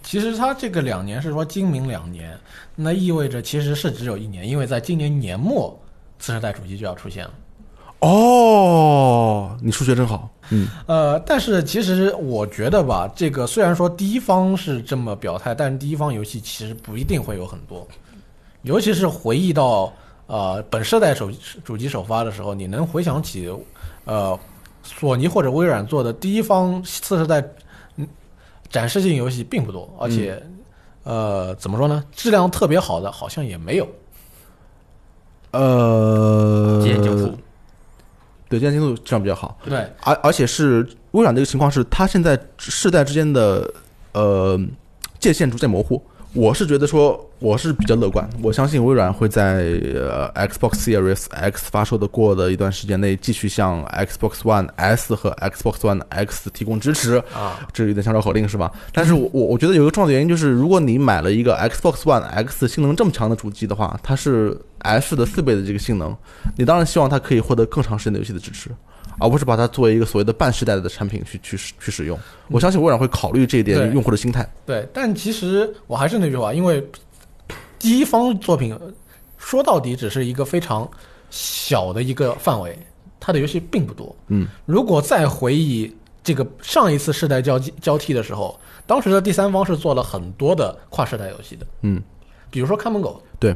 [0.02, 2.38] 其实它这个两年是说今明两年，
[2.76, 5.78] 那意味着其实是只有一年，因为在今年年末
[6.18, 7.30] 次世代主机就要出现了。
[8.00, 17.86] 哦，你数学真好，嗯，呃，但是其实我觉得吧，这个虽然说第一方是这么表态，但是第一方游戏其实不一定会有很多，
[18.62, 19.92] 尤其是回忆到
[20.30, 21.28] 呃本世代手
[21.64, 23.52] 主机首发的时候，你能回想起
[24.04, 24.38] 呃
[24.84, 27.44] 索尼或者微软做的第一方次世代
[27.96, 28.06] 嗯
[28.68, 30.40] 展示性游戏并不多，而且、
[31.02, 33.88] 呃怎么说呢，质量特别好的好像也没有。
[35.50, 37.36] 呃，极限竞速，
[38.48, 43.68] 对，极限竞速质量比较好，对，而而且是微软的一个情况是，它现在世代之间的
[44.12, 44.56] 呃
[45.18, 46.00] 界限逐渐模糊。
[46.32, 49.64] 我是觉得说，我是比较乐观，我相信微软会在
[49.94, 57.16] 呃 Xbox Series X 发售的过的一段时间内，继续向 Xbox One S 和 Xbox One X 提供支持。
[57.34, 58.70] 啊，这有点像绕口令是吧？
[58.92, 66.16] 但是我我我觉得有一个重要的原因就是，如果你买了一个 Xbox One X 性能这么强的主机的话，它是 S 的四倍的这个性能，
[66.56, 68.70] 你当然希望它可以获得更长时间的游戏的支持，
[69.20, 72.18] 而不是把它作为一个所谓的半世代的产品去去使去使用。
[72.48, 74.48] 我相信微软会考虑这一点用户的心态。
[74.64, 76.84] 对，但其实我还是那句话，因为
[77.78, 78.76] 第一方作品
[79.36, 80.88] 说到底只是一个非常
[81.30, 82.76] 小的一个范围，
[83.20, 84.14] 它的游戏并不多。
[84.28, 92.02] 嗯，如果再回忆这个上一次世代交替交替的时候，当时的第三方是做了很多的跨世代游戏的，嗯，
[92.50, 93.22] 比如说看门狗。
[93.38, 93.54] 对，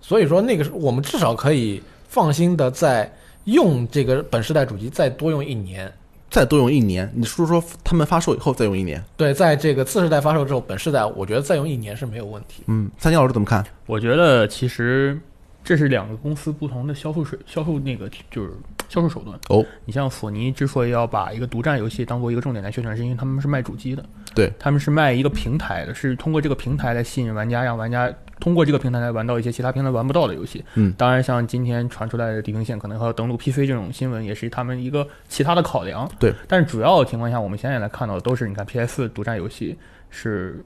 [0.00, 3.12] 所以说那个是我们至少可以放心的在
[3.52, 5.90] 用这个本世代主机再多用一年。
[6.30, 9.02] 再多用一年，你是说他们发售以后再用一年？
[9.16, 12.62] 对，在这个次世代发售之后，本世代我觉得再用一年是没有问题。
[12.66, 13.64] 嗯，三星老师怎么看？
[13.86, 15.18] 我觉得其实
[15.64, 18.52] 这是两个公司不同的销售水销售那个就是
[18.90, 19.40] 销售手段。
[19.48, 30.64] 哦，你像索尼之所以要把一个独占游戏当做一个重点来宣传，是因为他们是卖主机的，对，他们是卖一个平台的，是通过这个平台来吸引玩家，让玩家通过这个平台来玩到一些其他平台玩不到的游戏。
[30.74, 36.10] 嗯当然像今天传出来的《地平线》可能还要登陆 PC 这种新闻，也是他们一个其他的考量。
[36.18, 39.76] 对，但是主要情况下，我们现在来看到的都是，你看 PS 独占游戏
[40.10, 40.64] 是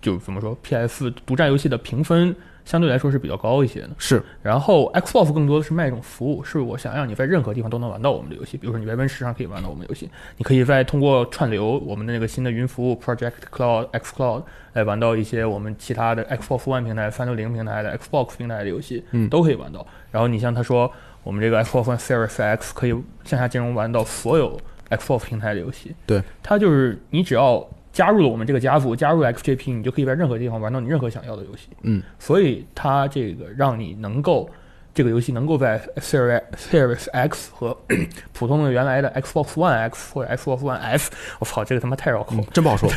[0.00, 2.34] 就怎么说，PS 独占游戏的评分
[2.70, 3.90] 相对来说是比较高一些的。
[3.98, 19.84] 是然后 Xbox 更多的是卖一种服务，是我想让你在任何地方都能玩到我们的游戏，比如说你在 Win 十上可以玩到我们的游戏，你可以在通过串流我们的那个新的云服务 Project Cloud X Cloud 来玩到一些我们其他的 Xbox One 平台、三六零平台的 Xbox 平台的游戏，嗯都可以玩到。
[20.12, 20.88] 然后你像他说，
[21.24, 24.56] 我们这个 Xbox One Series X 可以向下兼容玩到所有
[24.90, 25.96] Xbox 平台的游戏。
[26.06, 31.68] 对，它就是你只要加入了我们这个家族，加入 XGP，你就可以在任何地方玩到你任何想要的游戏。
[31.82, 34.48] 嗯，所以它这个让你能够
[34.92, 37.76] 这个游戏能够在 Series Series X 和
[38.32, 42.88] 普通的原来的 Xbox One X 或者 Xbox One S，我操，这个他妈太绕口了嗯，真不好说。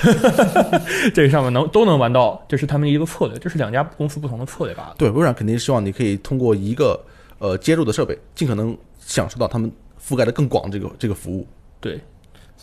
[1.14, 4.96] 这个上面能都能玩到，这是他们一个策略，这是两家公司不同的策略罢了。
[4.98, 7.00] 对，微软肯定希望你可以通过一个
[7.40, 11.48] 呃接入的设备，尽可能享受到他们覆盖的更广这个这个服务
[11.80, 12.00] 对，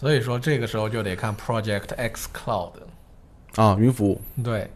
[0.01, 2.71] 所以说这个时候就得看 Project X Cloud。
[3.57, 4.19] 啊，云服务。
[4.43, 4.67] 对，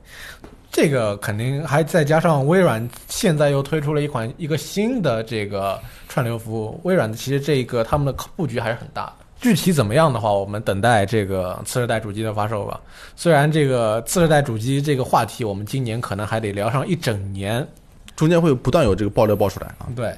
[0.70, 6.78] 这个肯定还再加上微软现在又推出了一款一个新的这个串流服务。
[6.84, 9.12] 微软其实这个他们的布局还是很大的。
[9.40, 12.78] 具体怎么样的话，我们等待这个次世代主机的发售吧。
[13.16, 17.66] 虽然这个次世代主机这个话题，我们今年可能还得聊上一整年，
[18.14, 19.88] 中间会不断有这个爆料爆出来啊。
[19.96, 20.14] 对，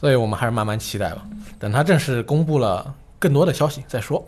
[0.00, 1.22] 所以我们还是慢慢期待吧。
[1.60, 4.26] 等它正式公布了更多的消息再说。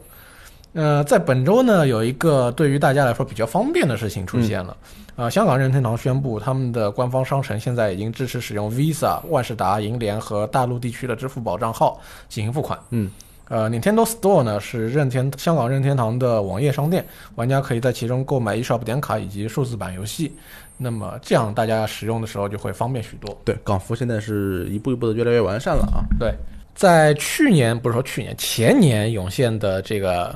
[0.72, 4.76] 呃，在本周呢，有一个对于大家来说比较方便的事情出现了。
[5.16, 12.78] 呃，香港任天堂宣布，他们的官方商城现在已经支持使用 Visa、万事达、银联和大陆地区的支付宝账号进行付款。
[12.90, 13.11] 嗯，
[13.48, 17.04] 呃，Nintendo Store 呢是任天香港任天堂的网页商店，
[17.35, 20.33] 玩家可以在其中购买 eShop 点卡以及数字版游戏。
[20.78, 23.37] 那么这样大家使用的时候就会方便许多。
[23.44, 26.00] 对，港服现在是一步一步的越来越完善了啊。
[26.18, 26.33] 对，
[26.74, 30.35] 在去年不是说去年前年涌现的这个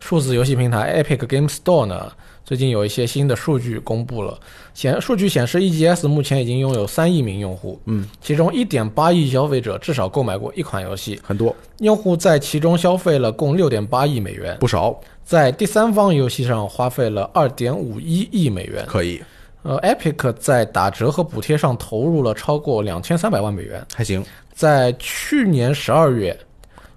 [0.00, 2.10] 数字游戏平台 Epic Game Store 呢，
[2.44, 4.38] 最近有一些新的数据公布了。
[4.74, 18.84] 显数据显示，EGS 目前已经拥有三亿名用户，嗯，其中一点八亿消费者至少购买过一款游戏，很多用户在其中消费了共六点八亿美元，不少，在第三方游戏上花费了二点五一亿美元。
[18.86, 19.22] 可以，
[19.62, 23.86] 呃，Epic 在打折和补贴上投入了超过两千三百万美元。
[23.94, 24.24] 还行。
[24.54, 26.38] 在去年十二月，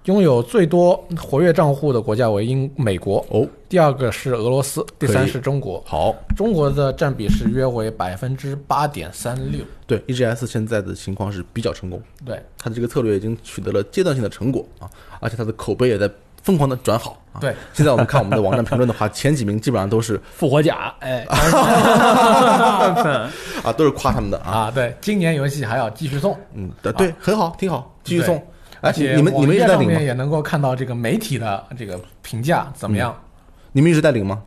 [0.04, 5.82] 拥有最多活跃账户的国家为英美国，哦，第二个是俄罗斯，第三是中国。
[5.86, 9.62] 好，中国的占比是约为百分之八点三六。
[9.86, 14.90] 对，EGS 现在的情况是比较成功，对，它的这个策略已经取得了阶段性的成果啊，
[15.20, 16.10] 而且它的口碑也在
[16.42, 17.40] 疯狂的转好啊。
[17.40, 21.24] 对，现在我们看我们的网站评论的话，前几名基本上都是 复活甲，哎，
[23.64, 24.68] 啊，都是夸他们的啊。
[24.68, 28.36] 啊，对，今年游戏还要继续送，嗯，对对，很好，挺好，继续送。
[28.84, 30.00] 而哎，且你们你们一直在领吗？
[30.00, 33.18] 也能够看到这个媒体的这个评价怎么样。
[33.72, 34.42] 你们一直在领吗？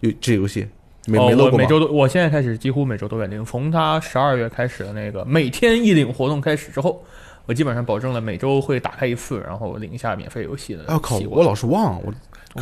[0.00, 0.66] 有这游戏
[1.06, 1.52] 没哦没，漏过吗？
[1.52, 3.44] 我每周都，我现在开始几乎每周都在领。
[3.44, 7.04] 从他十二月开始的那个每天一领活动开始之后，
[7.44, 12.12] 我基本上保证了每周会打开一次，然后领一下免费游戏的哎我靠我老是忘，我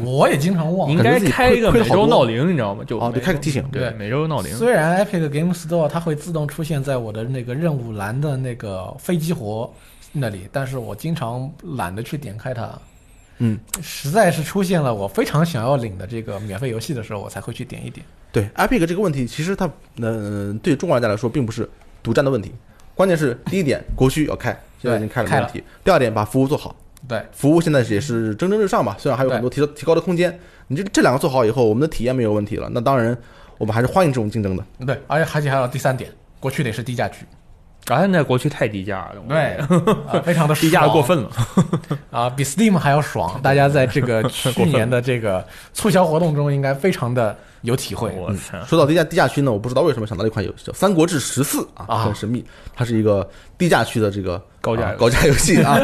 [0.03, 0.95] 我也经常忘了。
[0.95, 2.85] 应该开一个每周闹铃，你知道吗？
[2.85, 4.55] 就哦对开个提醒对，对每周闹铃。
[4.55, 9.73] 虽然 Epic Game Store 它会自动出现在我的那个任务栏的那个飞机活
[10.13, 12.71] 那里，但是我经常懒得去点开它。
[13.39, 18.05] 嗯，实在是出现了我非常想要领的这个免费游戏的时候，我才会去点一点。
[18.33, 21.69] 对 Epic 这个问题，其实它呃对中国玩家来说并不是
[22.03, 22.53] 独占的问题，
[22.95, 24.51] 关键是第一点国区要开，
[24.83, 25.63] 现在已经开了没开问题。
[25.85, 26.75] 第二点把服务做好，
[27.07, 30.37] 对，服务现在也是蒸蒸日上吧，虽然还有很多提提高的空间。
[30.67, 33.17] 你这这两个做好以后，我们的体验没有问题了，那当然
[33.57, 34.65] 我们还是欢迎这种竞争的。
[34.85, 37.25] 对，而且而且还有第三点，国区得是低价区，
[37.95, 39.57] 啊，那国区太低价了，对，
[40.07, 41.31] 啊、非常的 低价的过分了。
[42.11, 43.39] 啊，比 Steam 还要爽。
[43.43, 48.11] 大家在这个去年的这个促销活动中，应该非常的有体会。
[48.17, 48.63] 我操！
[48.67, 55.79] 说到低价低价区呢，我不知道为什么想到了一款游戏叫《三国志十四》啊，啊很神秘，它是一个低价区的这个高价啊高价游戏啊，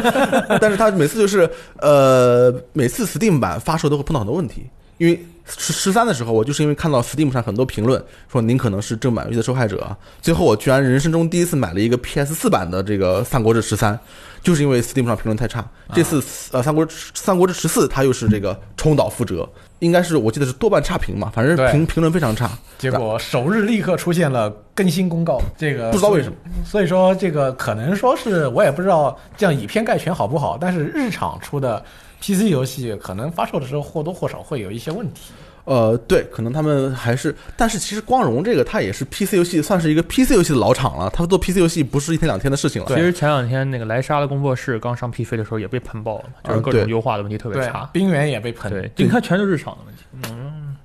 [0.61, 13.93] 但是它每次就是呃，每次 Steam 版发售都会碰到很多问题，因为十十三的时候，我就是因为看到 Steam 上很多评论说您可能是正版游戏的受害者啊，最后我居然人生中第一次买了一个 PS 四版的这个《三国志十三》，
[14.41, 15.63] 就是因为 Steam 上评论太差。
[15.93, 16.17] 这次
[16.51, 19.47] 呃，《三国志三国志十四》它又是这个重蹈覆辙，
[19.79, 22.49] 应该是我记得是多半差评嘛，反正评评论非常差。
[22.79, 26.35] 结果首日立刻出现了更新公告，这个不知道为什么。
[26.65, 31.83] 所以说这个可能说是我也不知道这样以偏概全好不好，但是日常出的
[32.25, 35.31] PC 游戏可能发售的时候或多或少会有一些问题。
[35.65, 41.09] 呃，对，可能他们还是，但是其实光荣这个它也是 PC 游戏，算是一个 PC 游戏的老厂了。
[41.11, 42.87] 他做 PC 游戏不是一天两天的事情了。
[42.87, 47.89] 其实前两天那个莱莎的工作室刚上 PC 的时候也被喷爆了嘛，就是各种优化的问题特别对差，。
[47.93, 48.71] 冰原也被喷。
[48.71, 50.03] 对，就你看全是日常的问题。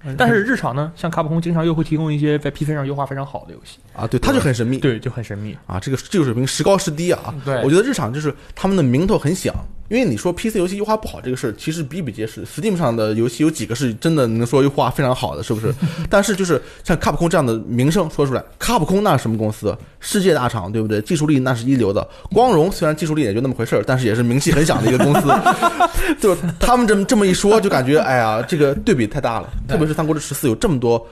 [0.03, 4.79] 嗯，但是日常呢，像卡普空经常又会提供一些在 PC 上优化非常好的游戏，啊，对，它就很神秘。
[4.79, 5.57] 对，就很神秘。
[5.67, 7.35] 啊，这个技术水平时高时低啊。
[7.45, 9.55] 对我觉得日常就是他们的名头很响，
[9.91, 12.47] 因为你说 PC 游戏优化不好这个事儿，其实比比皆是。
[12.47, 15.75] Steam 上的游戏有几个是真的能说优化非常好的，是不是？
[16.09, 19.77] 但是就是像卡普空这样的名声说出来，卡普空那是什么公司？
[19.99, 21.01] 世界大厂，对不对？
[21.03, 22.09] 技术力那是一流的。
[22.33, 25.29] 光荣虽然技术力也就那么回事儿，但是也是名气很响的一个公司。
[26.23, 29.53] 就他们这么这么一说，就感觉哎呀，这个对比太大了。
[29.67, 31.05] 特别是《三国志十四》有这么多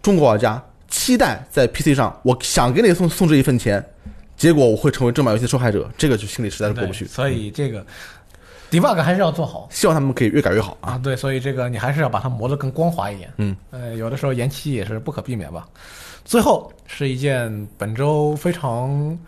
[0.00, 3.84] 中国玩家期待在 PC 上，我想给你送送这一份钱，
[4.36, 7.06] 结果我会成为正版游戏的受害者，这个就心里实在是过不去。
[7.06, 7.84] 所以这个
[8.72, 10.92] debug 还是要做好希望他们可以越改越好啊！
[10.92, 11.00] 啊。
[11.02, 13.30] 对，所以这个你还是要把它磨得更光滑一点。
[13.36, 15.68] 嗯，呃，有的时候延期也是不可避免吧。
[16.24, 19.18] 最后是一件本周非常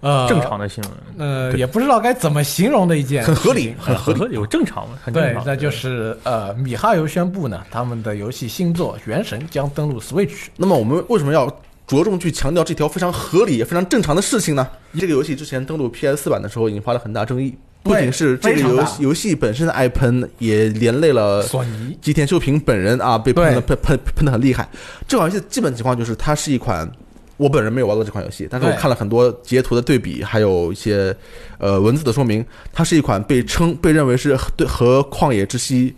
[0.00, 10.46] 呃正常的新闻，呃，也不知道该怎么形容的一件很合理很合理有正常嘛，很正常。，对那就是呃，米哈游宣布呢，他们的游戏新作《原神》将登陆 Switch。
[10.56, 11.46] 那么我们为什么要
[11.86, 14.66] 着重去强调这条非常合理也非常正常的事情呢？
[14.98, 21.96] 这个游戏之前登陆 PS 四版的时候引发了很大争议，不仅是这个游戏游戏本身的爱喷，也连累了索尼。
[22.02, 24.68] 吉田秀平本人啊，被喷的喷喷喷的很厉害。
[25.06, 26.90] 这款游戏的基本情况就是，它是一款
[27.36, 31.16] 我本人没有玩过这款游戏，但是我看了很多截图的对比，还有一些
[31.58, 35.90] 呃文字的说明，它是一款被称被认为是对和《旷野之息》《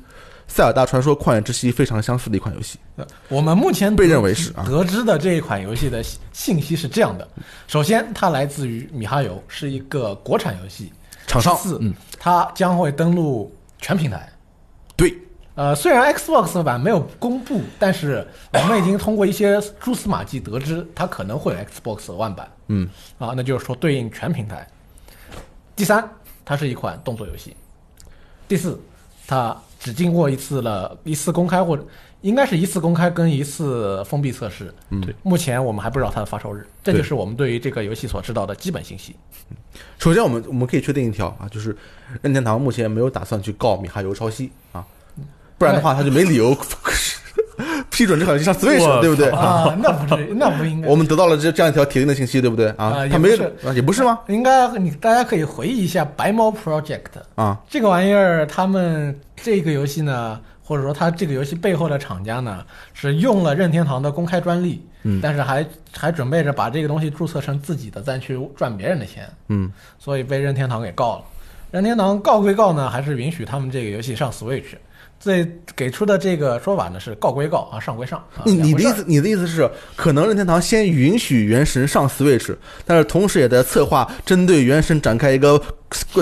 [0.46, 2.78] 塞尔达传说：旷野之息》非常相似的一款游戏。
[3.28, 4.66] 我们目前被认为是啊。
[4.68, 7.26] 得知的这一款游戏的信信息是这样的：
[7.66, 10.92] 首先，它来自于米哈游，是一个国产游戏，
[11.26, 14.28] 厂商四，嗯，它将会登陆全平台。
[14.96, 15.16] 对，
[15.54, 24.66] 呃，虽然 Xbox 版没有公布，但是我们已经通过一些蛛丝马迹得知，它可能会有 Xbox One 版嗯，啊，那就是说对应全平台。
[25.76, 26.08] 第三，
[26.44, 27.56] 它是一款动作游戏。
[28.46, 28.78] 第四，
[29.26, 31.84] 它只经过一次了一次公开或者
[32.20, 34.72] 应该是一次公开跟一次封闭测试。
[34.90, 35.00] 嗯。
[35.00, 39.16] 对，目前我们还不知道它的发售日，这就是我们对于这个游戏所知道的基本信息。
[39.98, 41.76] 首先我们我们可以确定一条啊，就是
[42.20, 44.84] 任天堂目前没有打算去告米哈游抄袭啊，
[45.56, 46.54] 不然的话他就没理由
[48.00, 49.28] 批准这款游戏上 Switch，了对不对？
[49.28, 50.88] 啊，那不是，那不应该。
[50.88, 53.06] 我们得到了这这样一条铁定的信息，对不对啊？
[53.12, 54.18] 他没不是啊，也不是吗？
[54.28, 71.24] 应该你大家可以回忆一下白猫 Project 啊，这个玩意儿，他们这个游戏呢，或者说他这个游戏背后的厂家呢，是用了任天堂的公开专利，嗯但是还还准备着把这个东西注册成自己的，再去赚别人的钱，嗯，所以被任天堂给告了。
[71.70, 74.74] 任天堂告归告呢，还是允许他们这个游戏上 Switch。
[75.22, 78.18] 这给出的这个说法呢是告归告啊，上归上。
[78.34, 82.56] 啊你你的意思你的意思是，可能任天堂先允许原神上 Switch，
[82.86, 85.60] 但是同时也在策划针对原神展开一个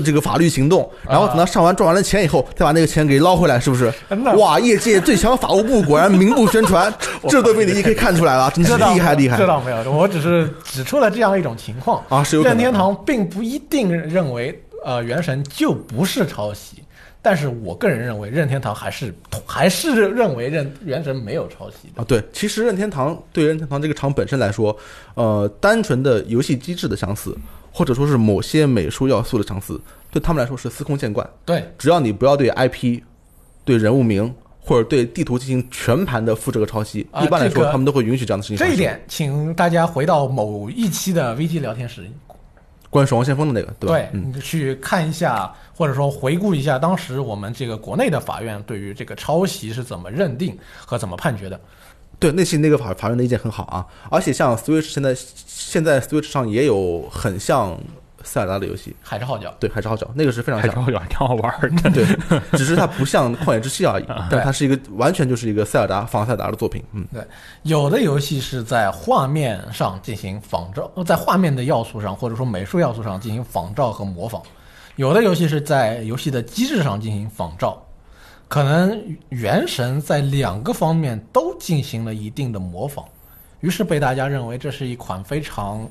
[0.04, 3.92] 这个法律行动，然后等他上完赚完了钱以后，再把那个钱给捞回来，是不是？
[4.08, 6.92] 那哇，业界最强法务部果然名不宣传，
[7.30, 12.02] 这都被你一可以看出来了，真是厉害厉害这倒没有，我只是指出了这样一种情况。
[12.08, 12.24] 啊！
[12.24, 16.82] 是有任天堂并不一定认为呃《原神》就不是抄袭，
[17.20, 19.12] 但是我个人认为任天堂还是
[19.44, 22.00] 还是认为任《原神》没有抄袭的。
[22.00, 24.74] 啊，对，其实任天堂对任天堂这个厂本身来说，
[25.14, 27.36] 呃，单纯的游戏机制的相似，
[27.72, 29.80] 或者说是某些美术要素的相似，
[30.10, 31.28] 对他们来说是司空见惯。
[31.44, 33.02] 对，只要你不要对 IP、
[33.64, 38.56] 对人物名或者对地图进行全盘的复制和抄袭，啊一般来说、这个他们都会允许这样的事情。
[38.56, 42.08] 这一点，请大家回到某一期的 VG 聊天室，
[42.90, 43.94] 关于守望先锋的那个，对吧？
[43.94, 51.60] 对，嗯，你去看一下，或者说回顾一下当时我们这个国内的法院对于这个抄袭是怎么认定和怎么判决的。
[52.18, 57.78] 对，那期那个法法院的意见很好啊，而且像 Switch 现在现在 Switch 上也有很像
[58.24, 60.70] 塞尔达的游戏，海之号角，对，海之号角那个是非常像。
[60.84, 61.90] 号角还挺好玩儿的。
[61.90, 62.06] 对，
[62.58, 66.82] 只是它不像旷野之息而已，啊 但它是一个完全就是一个塞尔达仿塞尔达的作品。
[66.92, 67.22] 嗯，对
[67.62, 74.40] 有的游戏是在画面上进行仿照，在画面的要素上或者说美术要素上进行仿照和模仿；
[74.96, 77.82] 有的游戏是在游戏的机制上进行仿照。
[78.48, 78.92] 可能
[79.28, 83.04] 《原神》在两个方面都进行了一定的模仿，
[83.60, 85.86] 于是被大家认为这是一款非常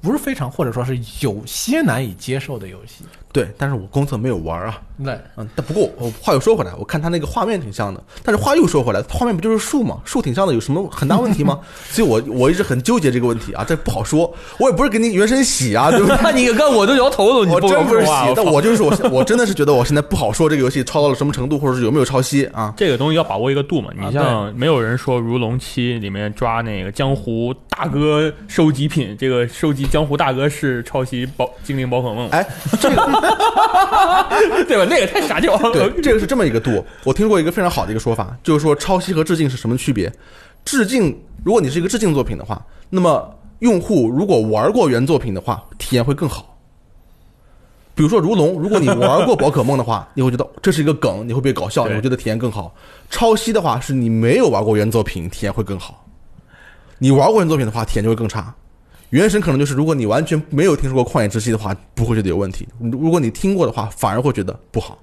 [0.00, 3.04] 不是非常，或者说是有些难以接受的游戏。
[3.32, 4.80] 对，但是我公测没有玩啊。
[5.02, 9.98] 那，嗯，但不过我话又说回来，我看他那个画面挺像的，但是话又说回来，画面不就是树吗？
[10.04, 11.58] 树挺像的，有什么很大问题吗？
[11.90, 14.30] 所以我我一直很纠结这个问题啊，这不好说。
[14.58, 16.16] 我也不是给你原神洗啊，对不对？
[16.22, 22.74] 那你看我都摇头了，你我不真不是洗，但我就是我我真的是觉得我现在不好说这个游戏抄到了什么程度，或者是有没有抄袭啊。
[22.76, 23.90] 这个东西要把握一个度嘛。
[23.92, 32.28] 啊你像没有人说《如龙七》里面抓那个江湖大哥收集品，这个收集江湖大哥是抄袭宝精灵宝可梦。
[32.30, 32.46] 哎，
[32.80, 33.19] 这个
[34.66, 34.84] 对吧？
[34.88, 35.70] 那个太傻屌了。
[35.72, 36.84] 对，这个是这么一个度。
[37.04, 40.12] 我听过一个非常好的一个说法，就是说抄袭和致敬是什么区别？
[40.64, 46.46] 致敬，如果你是一个致敬作品的话，那么用户如果玩过原作品的话，体验会更好。
[47.94, 52.74] 比如说如龙，如果你玩过宝可梦的话， 你会觉得这是一个梗，你会被搞笑，你会觉得体验更好。
[53.10, 56.06] 抄袭的话，是你没有玩过原作品，体验会更好。
[56.98, 58.54] 你玩过原作品的话，体验就会更差。
[59.10, 64.98] 原神可能就是，如果你完全没有听说过旷野之息的话，不会觉得有问题；如果你听过的话，反而会觉得不好。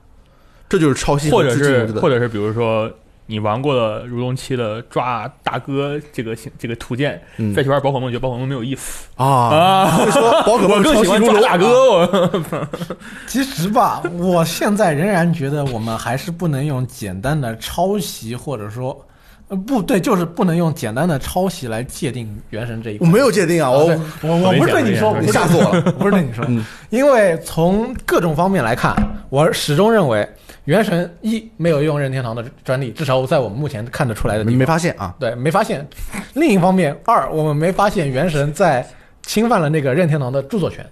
[0.69, 2.91] 这就是抄袭或者是或者是比如说
[3.25, 7.53] 你玩过了如龙七的抓大哥这个这个图鉴，嗯。
[7.53, 9.07] 再去玩宝可梦，觉得宝可梦没有意思。
[9.15, 12.67] 啊，说宝可 我梦更喜欢抄袭如龙抓大哥，我
[13.27, 19.05] 其实吧，我现在仍然觉得我们还是不能用简单的抄袭，或者说，
[19.49, 23.05] 呃，不对，就是不能用简单的抄袭来界定《原神》这一我。
[23.05, 25.81] 没有界定啊，啊，我我我不是对你说，吓死我了。
[25.97, 28.93] 不是对你说嗯，因为从各种方面来看，
[29.29, 30.19] 我始终认为
[30.65, 35.87] 《原神》一没有用任天堂的专利，至少在我们目前看得出来的地没方，没发现啊，对，没发现。
[36.33, 38.85] 另一方面，二我们没发现《原神》在
[39.25, 40.85] 侵犯了那个任天堂的著作权。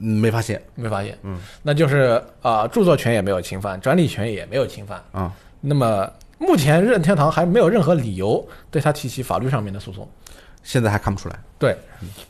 [0.00, 5.02] 嗯没发现没发现，嗯，那就是啊、著作权也没有侵犯，专利权也没有侵犯。
[5.12, 5.32] 啊。
[5.60, 6.08] 那么
[6.38, 10.08] 目前任天堂还没有任何理由对他提起法律上面的诉讼。
[10.62, 11.38] 现在还看不出来。
[11.58, 11.76] 对，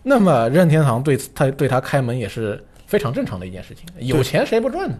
[0.02, 3.84] 那么任天堂对他对他开门也是非常正常的一件事情。
[4.06, 4.94] 有钱谁不赚呢？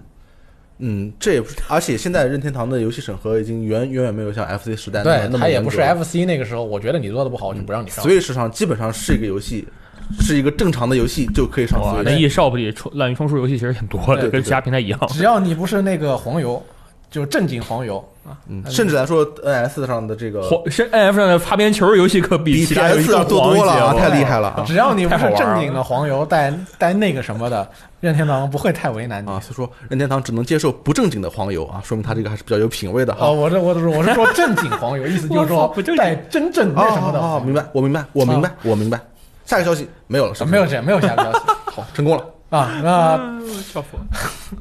[0.81, 8.03] 嗯，这也不是，而且现在任天堂的游戏审核已经远远远没有像 FC 时代那么对他也不是 FC 那个时候，我觉得你做的不好，我就不让你上。
[8.03, 9.67] 所以市场基本上是一个游戏，
[10.21, 15.01] 是一个正常的游戏就可以上哇，Switch 那 eShop 里充滥竽充数游戏其实挺多的，跟其他平台一样。
[15.09, 16.65] 只要你不是那个黄油，
[17.11, 27.67] 就正经黄油啊，嗯，甚至来说 NS 上的这个黄是 NF 上的擦边球游戏可比比其他游戏要更多多了啊，太厉害了啊 只要你不是正经的黄油带带那个什么的，
[28.01, 29.31] 任天堂不会太为难你。
[29.31, 29.41] 啊！
[29.41, 33.31] 所以说任天堂只能接受不正经的黄油啊，说明他这个还是比较有品位的哦，哈。
[33.31, 37.41] 我这我是我是说正经黄油， 意思就是说不带真正那什么的哦。
[37.45, 39.01] 明白，我明白，我明白，我明白。
[39.47, 41.39] 下个消息没有了，是没有这没有下个消息
[41.75, 42.23] 好，成功了。
[42.51, 42.81] 啊。
[42.83, 43.99] 那笑死我！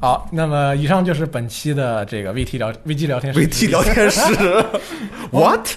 [0.00, 4.20] 好，那么以上就是本期的这个 VT 聊 VG 聊天室 VT 聊天室，
[5.32, 5.68] what？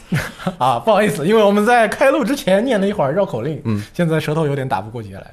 [0.57, 5.31] 啊，不好意思，因为我们在开录之前念了一会儿绕口令，嗯，现在舌头有点打不过节来。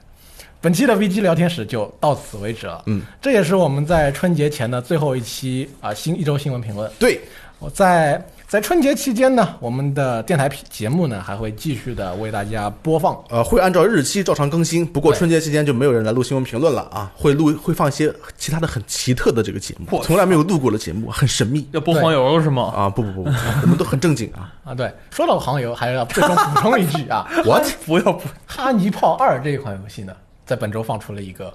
[0.61, 6.91] 本期的 VG 聊天室就到此为止了，嗯，这也是我们在春节前的最后一期啊新一周新闻评论。
[6.99, 7.20] 对，
[7.61, 13.22] 我在在春节期间呢，我们的电台节目呢还会继续的为大家播放。
[13.28, 22.72] 呃，会按照日期照常更新，不过春节期间就没有人来录新闻评论了啊，会录会放一些其他的很奇特的这个节目，从来没有录过的节目，很神秘要播黄油是吗？
[22.74, 22.88] 啊！
[22.88, 23.30] 不不不不，
[23.64, 24.51] 我们都很正经啊。
[24.64, 27.66] 啊，对，说到黄油，还要最终补充一句啊， What？
[27.84, 30.14] 不要不《哈尼炮二》这一款游戏呢，
[30.46, 31.53] 在本周放出了一个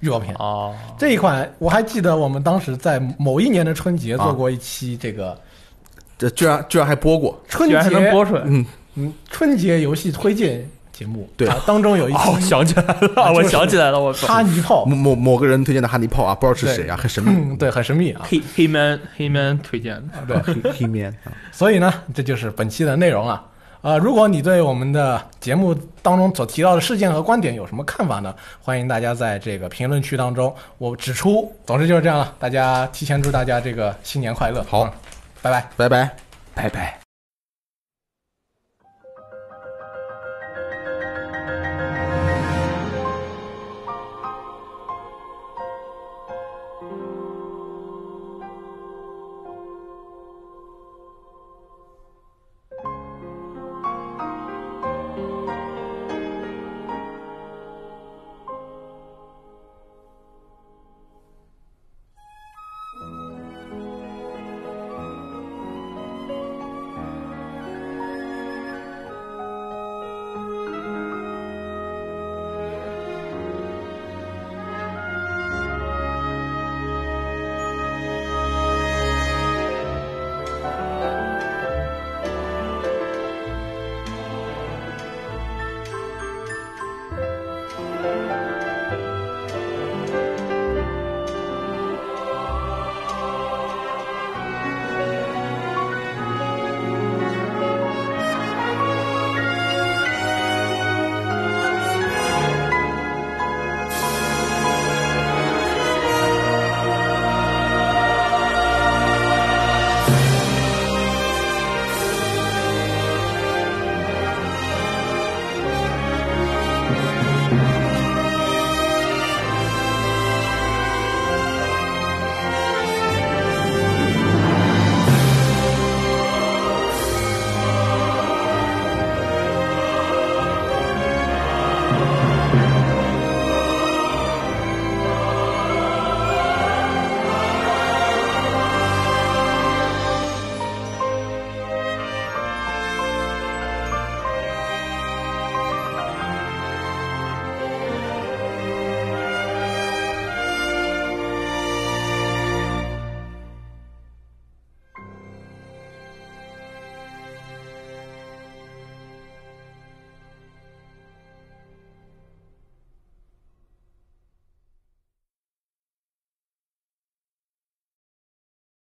[0.00, 0.34] 预告片。
[0.34, 0.74] 啊！
[0.98, 5.38] 这一款我还记得，我们当时在某一年的春节啊做过一期这个
[6.16, 8.42] 这居然居然还播过，春节还能播出来！
[8.44, 14.28] 嗯，嗯春节游戏推荐节目，对啊，当中有一哦，期想起来了，我就是想起来了，我操！
[14.28, 17.32] 哈尼炮，某某某个人推荐的哈尼炮啊，不知道是谁啊，很神秘。
[17.32, 19.96] 嗯，对，很神秘啊，黑黑 man 黑 man 推荐
[20.28, 21.12] 的，对，黑 man，，
[21.50, 23.44] 所以呢，这就是本期的内容了。
[23.82, 28.34] 呃，如果你对我们的节目当中所提到的事件和观点有什么看法呢？
[28.62, 31.52] 欢迎大家在这个评论区当中我指出。
[31.66, 34.64] 总之就是这样了，大家提前祝大家这个新年快乐。
[34.66, 34.92] 好嗯
[35.44, 35.68] 拜拜。
[35.76, 36.16] 拜拜。
[36.54, 37.03] 拜拜。